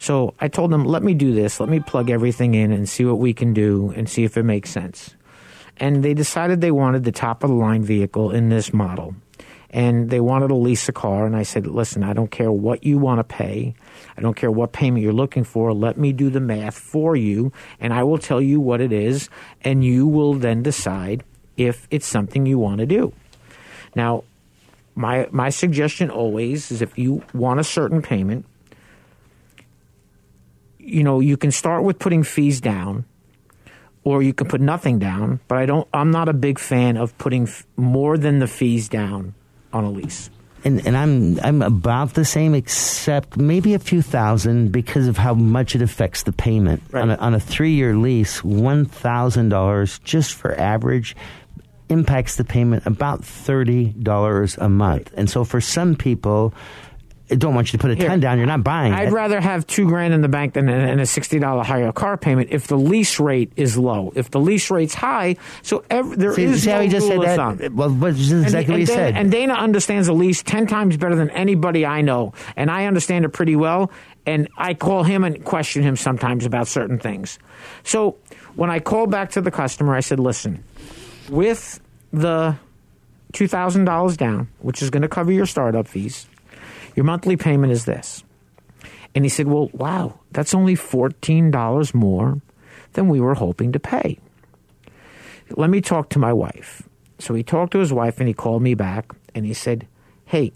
[0.00, 1.60] So I told them, let me do this.
[1.60, 4.42] Let me plug everything in and see what we can do and see if it
[4.42, 5.14] makes sense.
[5.76, 9.14] And they decided they wanted the top of the line vehicle in this model.
[9.70, 11.24] And they wanted to lease a car.
[11.24, 13.74] And I said, listen, I don't care what you want to pay.
[14.16, 15.72] I don't care what payment you're looking for.
[15.72, 19.28] Let me do the math for you, and I will tell you what it is,
[19.62, 21.24] and you will then decide
[21.56, 23.12] if it's something you want to do.
[23.94, 24.24] Now,
[24.94, 28.46] my my suggestion always is if you want a certain payment,
[30.78, 33.04] you know, you can start with putting fees down
[34.04, 37.16] or you can put nothing down, but I don't I'm not a big fan of
[37.18, 39.34] putting f- more than the fees down
[39.72, 40.30] on a lease.
[40.64, 45.34] And, and I'm I'm about the same, except maybe a few thousand because of how
[45.34, 46.82] much it affects the payment.
[46.94, 51.16] On a, on a three year lease, one thousand dollars just for average
[51.90, 55.12] impacts the payment about thirty dollars a month.
[55.16, 56.54] And so for some people,
[57.28, 58.36] don't want you to put a Here, ton down.
[58.38, 59.12] You're not buying I'd it.
[59.12, 62.16] rather have two grand in the bank than a, and a sixty dollar higher car
[62.18, 64.12] payment if the lease rate is low.
[64.14, 67.16] If the lease rate's high, so ev- there is See- see how he just said
[67.16, 67.36] of that?
[67.36, 67.58] thumb.
[67.74, 69.16] Well, what- is And- exactly and what he Dana, said.
[69.16, 73.24] And Dana understands the lease ten times better than anybody I know, and I understand
[73.24, 73.90] it pretty well.
[74.26, 77.38] And I call him and question him sometimes about certain things.
[77.84, 78.16] So
[78.54, 80.62] when I call back to the customer, I said, "Listen,
[81.30, 81.80] with
[82.12, 82.56] the
[83.32, 86.26] two thousand dollars down, which is going to cover your startup fees."
[86.94, 88.24] Your monthly payment is this.
[89.14, 92.40] And he said, Well, wow, that's only $14 more
[92.92, 94.18] than we were hoping to pay.
[95.50, 96.82] Let me talk to my wife.
[97.18, 99.86] So he talked to his wife and he called me back and he said,
[100.26, 100.52] Hey,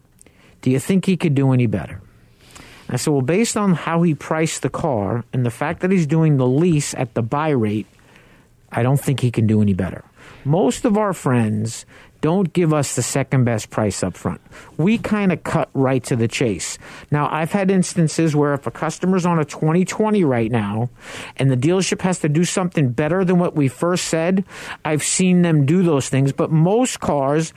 [0.62, 2.01] do you think he could do any better?
[2.89, 6.07] I said, Well, based on how he priced the car and the fact that he's
[6.07, 7.86] doing the lease at the buy rate,
[8.72, 10.05] I don't think he can do any better.
[10.45, 11.84] Most of our friends
[12.29, 14.43] don't give us the second best price up front.
[14.76, 16.76] We kind of cut right to the chase.
[17.11, 20.91] Now, I've had instances where if a customer's on a 2020 right now
[21.39, 24.45] and the dealership has to do something better than what we first said,
[24.85, 26.33] I've seen them do those things.
[26.33, 27.55] But most cars,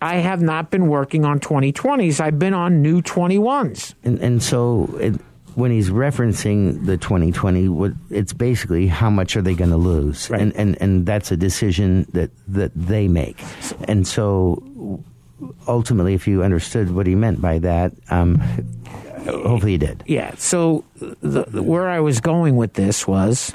[0.00, 2.18] I have not been working on 2020s.
[2.18, 3.92] I've been on new 21s.
[4.02, 5.20] And, and so it,
[5.56, 10.30] when he's referencing the 2020, what it's basically how much are they going to lose,
[10.30, 13.42] and, and and that's a decision that that they make.
[13.88, 15.02] And so
[15.66, 18.36] ultimately, if you understood what he meant by that, um,
[19.26, 20.02] hopefully you did.
[20.06, 20.34] Yeah.
[20.36, 23.54] So the, the- where I was going with this was,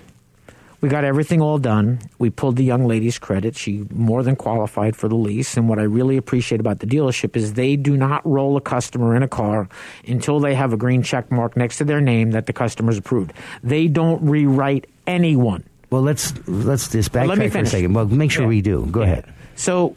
[0.81, 1.99] We got everything all done.
[2.17, 3.55] We pulled the young lady's credit.
[3.55, 5.55] She more than qualified for the lease.
[5.55, 9.15] And what I really appreciate about the dealership is they do not roll a customer
[9.15, 9.69] in a car
[10.07, 13.31] until they have a green check mark next to their name that the customer's approved.
[13.63, 15.63] They don't rewrite anyone.
[15.91, 17.93] Well, let's let's just Well, let me backtrack for a second.
[17.93, 18.47] Well, make sure Yeah.
[18.49, 18.87] we do.
[18.89, 19.25] Go ahead.
[19.55, 19.95] So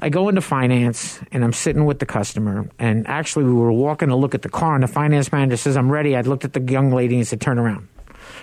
[0.00, 2.68] I go into finance and I'm sitting with the customer.
[2.78, 5.76] And actually, we were walking to look at the car, and the finance manager says,
[5.76, 6.16] I'm ready.
[6.16, 7.88] I looked at the young lady and said, Turn around.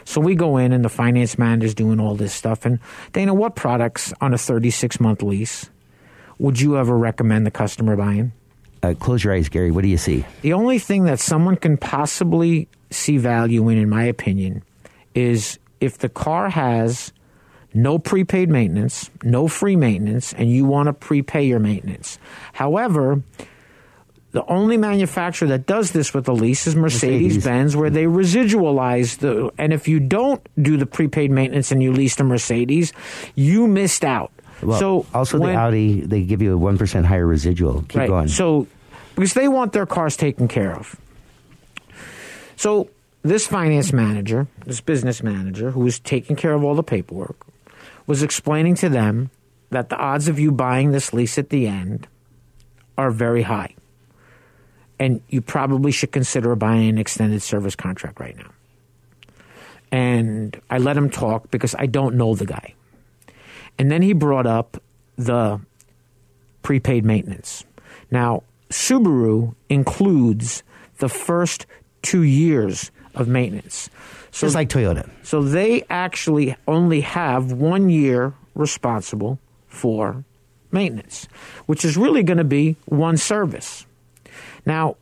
[0.06, 2.66] So we go in, and the finance manager's doing all this stuff.
[2.66, 2.80] And
[3.14, 5.70] Dana, what products on a 36 month lease
[6.38, 8.32] would you ever recommend the customer buying?
[8.82, 9.72] Uh, close your eyes, Gary.
[9.72, 10.26] What do you see?
[10.42, 14.64] The only thing that someone can possibly see value in, in my opinion,
[15.14, 17.12] is if the car has
[17.74, 22.18] no prepaid maintenance, no free maintenance, and you want to prepay your maintenance.
[22.54, 23.22] However,
[24.32, 28.18] the only manufacturer that does this with a lease is Mercedes Benz, where they mm-hmm.
[28.18, 29.52] residualize the.
[29.58, 32.94] And if you don't do the prepaid maintenance and you lease to Mercedes,
[33.36, 34.32] you missed out.
[34.62, 37.82] Well, so also when- the Audi, they give you a one percent higher residual.
[37.84, 38.08] Keep right.
[38.08, 38.28] going.
[38.28, 38.68] So,
[39.16, 40.96] because they want their cars taken care of.
[42.56, 42.90] So,
[43.24, 47.48] this finance manager, this business manager, who was taking care of all the paperwork,
[48.06, 49.32] was explaining to them
[49.72, 52.08] that the odds of you buying this lease at the end
[52.98, 53.76] are very high.
[55.00, 58.52] And you probably should consider buying an extended service contract right now.
[59.92, 62.74] And I let him talk because I don't know the guy.
[63.78, 64.82] And then he brought up
[65.16, 65.60] the
[66.62, 67.64] prepaid maintenance.
[68.12, 70.64] Now, Subaru includes
[70.98, 71.66] the first
[72.02, 73.90] two years of maintenance.
[74.32, 75.10] So, Just like Toyota.
[75.24, 80.24] So they actually only have one year responsible for
[80.72, 81.28] maintenance,
[81.66, 83.86] which is really going to be one service.
[84.66, 84.98] Now,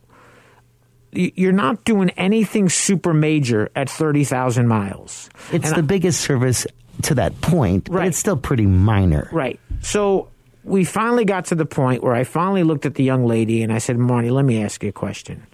[1.12, 5.30] you're not doing anything super major at 30,000 miles.
[5.52, 6.66] It's And the I- biggest service
[7.02, 9.28] to that point, but it's still pretty minor.
[9.32, 9.58] Right.
[9.80, 10.28] So
[10.64, 13.72] we finally got to the point where I finally looked at the young lady and
[13.72, 15.44] I said, Marnie, let me ask you a question.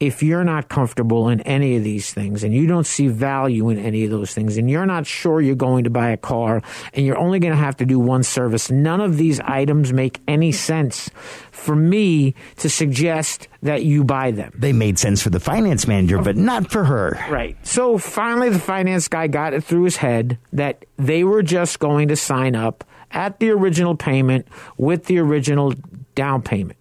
[0.00, 3.78] If you're not comfortable in any of these things and you don't see value in
[3.78, 7.06] any of those things and you're not sure you're going to buy a car and
[7.06, 10.52] you're only going to have to do one service, none of these items make any
[10.52, 11.10] sense
[11.52, 14.52] for me to suggest that you buy them.
[14.54, 17.18] They made sense for the finance manager, but not for her.
[17.30, 17.56] Right.
[17.66, 22.08] So finally, the finance guy got it through his head that they were just going
[22.08, 25.72] to sign up at the original payment with the original
[26.14, 26.78] down payment.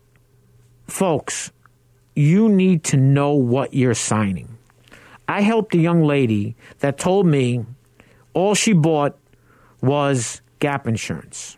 [0.87, 1.51] Folks,
[2.15, 4.57] you need to know what you're signing.
[5.27, 7.65] I helped a young lady that told me
[8.33, 9.17] all she bought
[9.81, 11.57] was gap insurance.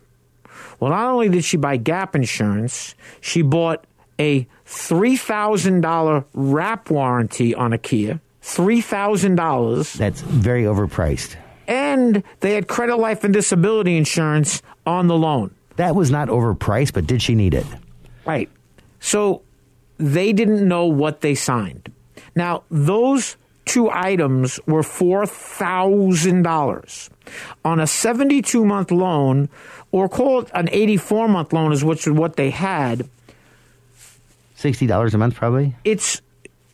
[0.79, 3.85] Well, not only did she buy gap insurance, she bought
[4.19, 8.21] a $3,000 wrap warranty on a Kia.
[8.41, 9.93] $3,000.
[9.93, 11.35] That's very overpriced.
[11.67, 15.55] And they had credit life and disability insurance on the loan.
[15.77, 17.65] That was not overpriced, but did she need it?
[18.25, 18.49] Right.
[18.99, 19.41] So
[19.97, 21.89] they didn't know what they signed.
[22.35, 27.09] Now, those two items were $4,000
[27.63, 29.49] on a 72 month loan,
[29.91, 33.09] or call it an 84 month loan, is which is what they had.
[34.57, 35.75] $60 a month, probably?
[35.83, 36.21] It's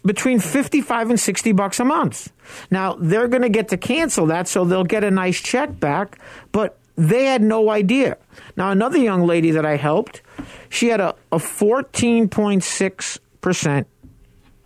[0.06, 2.32] between 55 and 60 bucks a month.
[2.70, 6.20] Now, they're going to get to cancel that, so they'll get a nice check back,
[6.52, 8.18] but they had no idea.
[8.58, 10.22] Now, another young lady that I helped,
[10.70, 13.86] she had a, a 14.6%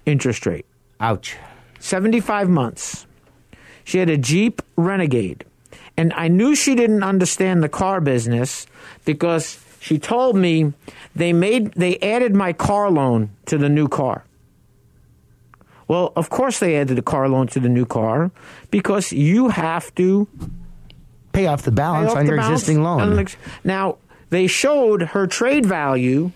[0.06, 0.66] interest rate.
[1.00, 1.36] Ouch.
[1.80, 3.08] 75 months.
[3.84, 5.46] She had a Jeep Renegade.
[5.98, 8.68] And I knew she didn't understand the car business
[9.06, 10.74] because she told me
[11.16, 14.26] they made they added my car loan to the new car.
[15.88, 18.32] Well, of course they added the car loan to the new car
[18.72, 20.28] because you have to
[21.32, 23.02] pay off the balance off on the your balance existing loan.
[23.02, 23.98] on the ex- Now,
[24.30, 26.32] they showed her trade value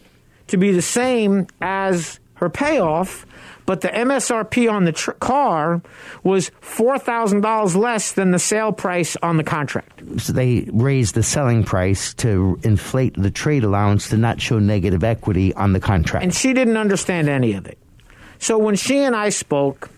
[0.48, 3.26] to be the same as her payoff,
[3.66, 5.82] but the MSRP on the tr- car
[6.24, 10.02] was $4,000 less than the sale price on the contract.
[10.18, 15.04] so they raised the selling price to inflate the trade allowance to not show negative
[15.04, 16.24] equity on the contract.
[16.24, 17.78] And she didn't understand any of it.
[18.40, 19.90] So when she and I spoke,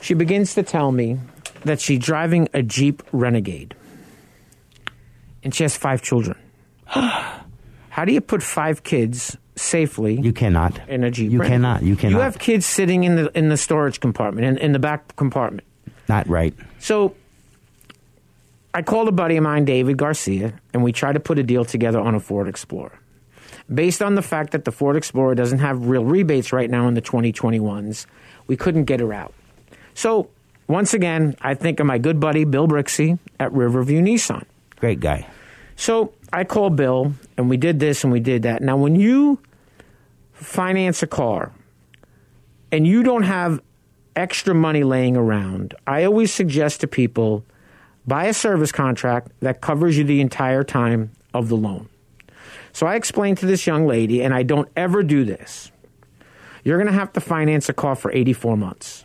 [0.00, 1.18] she begins to tell me
[1.64, 3.74] that she's driving a Jeep Renegade.
[5.44, 6.36] And she has five children.
[6.92, 10.20] How do you put five kids safely?
[10.20, 10.80] You cannot.
[10.88, 11.32] In a Jeep.
[11.32, 11.82] You cannot.
[11.82, 12.16] You cannot.
[12.16, 15.66] You have kids sitting in the in the storage compartment, in, in the back compartment.
[16.08, 16.54] Not right.
[16.78, 17.14] So
[18.74, 21.64] I called a buddy of mine, David Garcia, and we tried to put a deal
[21.64, 22.98] together on a Ford Explorer.
[23.72, 26.94] Based on the fact that the Ford Explorer doesn't have real rebates right now in
[26.94, 28.06] the 2021s,
[28.46, 29.32] we couldn't get her out.
[29.94, 30.30] So
[30.68, 34.44] once again, I think of my good buddy Bill Brixey at Riverview Nissan.
[34.76, 35.26] Great guy.
[35.76, 38.62] So I called Bill and we did this and we did that.
[38.62, 39.38] Now, when you
[40.32, 41.52] finance a car
[42.70, 43.60] and you don't have
[44.16, 47.44] extra money laying around, I always suggest to people
[48.06, 51.88] buy a service contract that covers you the entire time of the loan.
[52.72, 55.70] So I explained to this young lady, and I don't ever do this.
[56.64, 59.04] You're going to have to finance a car for 84 months.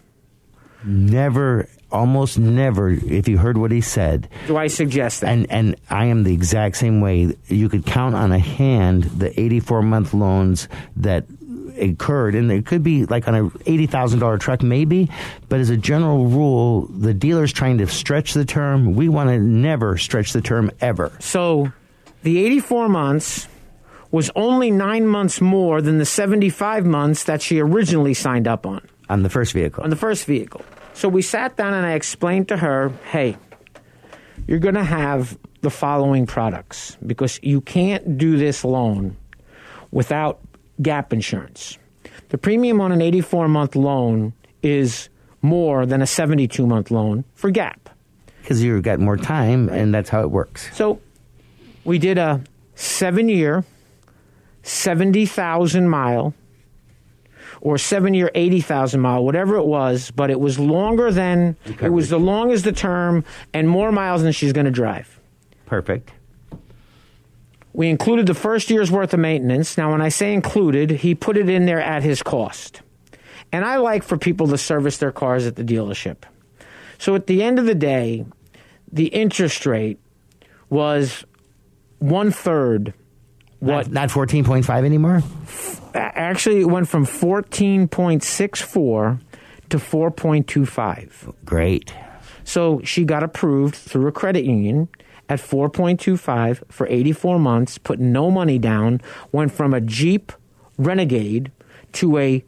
[0.83, 4.29] Never, almost never, if you heard what he said.
[4.47, 5.29] Do I suggest that?
[5.29, 7.35] And and I am the exact same way.
[7.47, 10.67] You could count on a hand the 84 month loans
[10.97, 11.25] that
[11.79, 15.09] occurred, and it could be like on a eighty thousand dollar truck, maybe.
[15.49, 18.95] But as a general rule, the dealer's trying to stretch the term.
[18.95, 21.11] We want to never stretch the term ever.
[21.19, 21.71] So,
[22.23, 23.47] the 84 months
[24.11, 28.87] was only nine months more than the 75 months that she originally signed up on.
[29.09, 29.83] On the first vehicle.
[29.83, 30.63] On the first vehicle.
[30.97, 33.37] So we sat down and I explained to her, hey,
[34.47, 39.15] you're going to have the following products because you can't do this loan
[39.91, 40.39] without
[40.81, 41.77] gap insurance.
[42.29, 44.33] The premium on an 84 month loan
[44.63, 45.09] is
[45.43, 47.91] more than a 72 month loan for gap.
[48.41, 50.75] Because you've got more time, and that's how it works.
[50.75, 50.99] So
[51.83, 52.41] we did a
[52.73, 53.63] seven year,
[54.63, 56.33] 70,000 mile,
[57.61, 62.09] or seven year, 80,000 mile, whatever it was, but it was longer than, it was
[62.09, 65.19] the longest the term and more miles than she's going to drive.
[65.65, 66.11] Perfect.
[67.73, 69.77] We included the first year's worth of maintenance.
[69.77, 72.81] Now, when I say included, he put it in there at his cost.
[73.51, 76.17] And I like for people to service their cars at the dealership.
[76.97, 78.25] So at the end of the day,
[78.91, 79.99] the interest rate
[80.69, 81.23] was
[81.99, 82.93] one third
[83.59, 85.23] what not 14.5 anymore
[85.97, 89.19] actually it went from 14.64
[89.69, 91.93] to 4.25 great.
[92.43, 94.89] So she got approved through a credit union
[95.29, 100.31] at 4.25 for 84 months put no money down went from a jeep
[100.77, 101.51] renegade
[101.93, 102.43] to a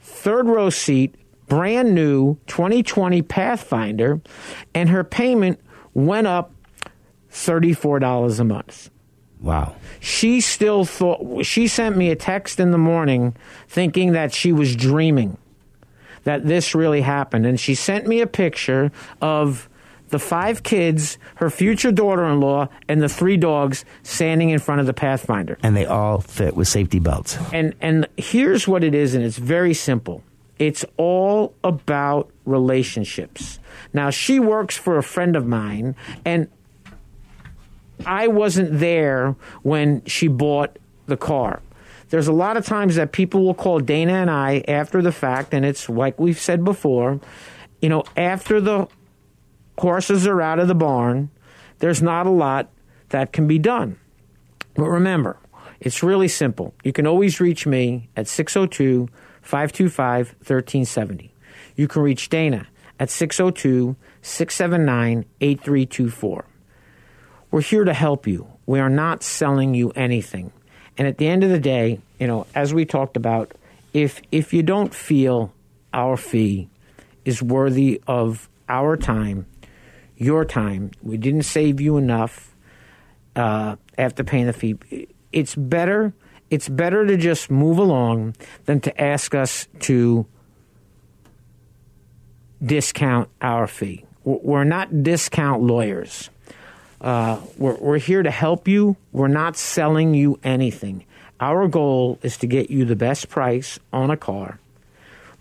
[0.00, 1.14] third row seat
[1.46, 4.20] brand new 2020 pathfinder
[4.74, 5.60] and her payment
[5.94, 6.52] went up
[7.30, 8.90] $34 a month
[9.46, 9.76] Wow.
[10.00, 13.34] She still thought, she sent me a text in the morning
[13.68, 15.38] thinking that she was dreaming
[16.24, 17.46] that this really happened.
[17.46, 18.90] And she sent me a picture
[19.22, 19.68] of
[20.08, 24.80] the five kids, her future daughter in law, and the three dogs standing in front
[24.80, 25.58] of the Pathfinder.
[25.62, 27.38] And they all fit with safety belts.
[27.52, 30.22] And, and here's what it is, and it's very simple
[30.58, 33.58] it's all about relationships.
[33.92, 35.94] Now, she works for a friend of mine,
[36.24, 36.48] and
[38.04, 41.62] I wasn't there when she bought the car.
[42.08, 45.52] There's a lot of times that people will call Dana and I after the fact,
[45.52, 47.20] and it's like we've said before,
[47.80, 48.88] you know, after the
[49.78, 51.30] horses are out of the barn,
[51.78, 52.70] there's not a lot
[53.08, 53.98] that can be done.
[54.74, 55.36] But remember,
[55.80, 56.74] it's really simple.
[56.84, 59.08] You can always reach me at 602
[59.42, 61.32] 525 1370.
[61.76, 62.66] You can reach Dana
[62.98, 66.44] at 602 679 8324.
[67.56, 68.48] We're here to help you.
[68.66, 70.52] We are not selling you anything.
[70.98, 73.54] And at the end of the day, you know, as we talked about,
[73.94, 75.54] if if you don't feel
[75.94, 76.68] our fee
[77.24, 79.46] is worthy of our time,
[80.18, 82.54] your time, we didn't save you enough
[83.36, 85.08] uh, after paying the fee.
[85.32, 86.12] It's better.
[86.50, 88.36] It's better to just move along
[88.66, 90.26] than to ask us to
[92.62, 94.04] discount our fee.
[94.24, 96.28] We're not discount lawyers.
[97.00, 98.96] Uh, we're, we're here to help you.
[99.12, 101.04] We're not selling you anything.
[101.40, 104.58] Our goal is to get you the best price on a car,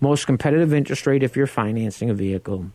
[0.01, 2.69] most competitive interest rate if you're financing a vehicle,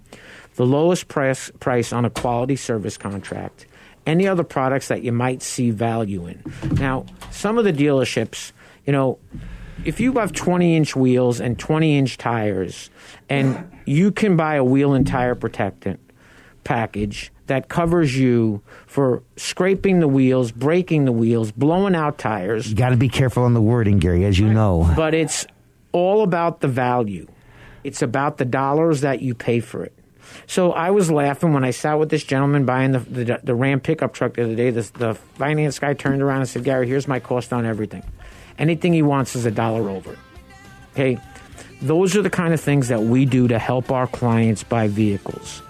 [0.54, 3.66] the lowest price, price on a quality service contract,
[4.06, 6.42] any other products that you might see value in.
[6.72, 8.52] Now, some of the dealerships,
[8.86, 9.18] you know,
[9.84, 12.90] if you have 20 inch wheels and 20 inch tires,
[13.28, 16.00] and you can buy a wheel and tire protectant
[16.64, 22.70] package that covers you for scraping the wheels, breaking the wheels, blowing out tires.
[22.70, 24.88] You got to be careful on the wording, Gary, as you know.
[24.96, 25.46] But it's
[25.90, 27.26] all about the value.
[27.82, 29.92] It's about the dollars that you pay for it.
[30.46, 33.80] So I was laughing when I sat with this gentleman buying the the, the Ram
[33.80, 34.70] pickup truck the other day.
[34.70, 38.04] The, the finance guy turned around and said, "Gary, here's my cost on everything.
[38.58, 40.16] Anything he wants is a dollar over."
[40.92, 41.18] Okay,
[41.82, 45.62] those are the kind of things that we do to help our clients buy vehicles.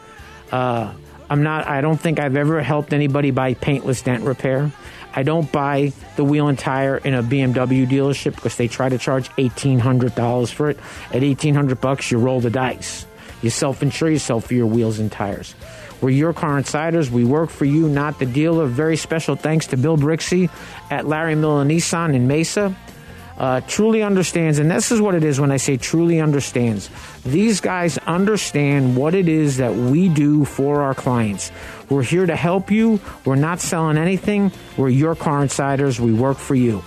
[0.53, 0.93] Uh,
[1.31, 1.69] I'm not.
[1.69, 4.73] I don't think I've ever helped anybody buy paintless dent repair.
[5.15, 8.99] I don't buy the wheel and tire in a BMW dealership because they try to
[8.99, 10.79] charge eighteen hundred dollars for it.
[11.13, 13.07] At 1,800 bucks, you roll the dice.
[13.43, 15.55] You self insure yourself for your wheels and tires.
[16.01, 17.11] We're your car insiders.
[17.11, 18.67] We work for you, not the dealer.
[18.67, 20.51] Very special thanks to Bill Brixey
[20.91, 22.75] at Larry Miller Nissan in Mesa.
[23.41, 26.91] Uh, truly understands, and this is what it is when I say truly understands.
[27.25, 31.51] These guys understand what it is that we do for our clients.
[31.89, 33.01] We're here to help you.
[33.25, 34.53] We're not selling anything.
[34.77, 35.99] We're your car insiders.
[35.99, 36.85] We work for you.